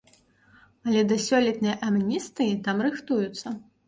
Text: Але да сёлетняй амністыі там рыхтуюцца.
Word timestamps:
Але 0.87 1.01
да 1.11 1.17
сёлетняй 1.25 1.75
амністыі 1.89 2.55
там 2.69 2.81
рыхтуюцца. 2.87 3.55